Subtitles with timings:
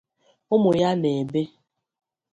[0.53, 1.41] ụmụ ya na-ebe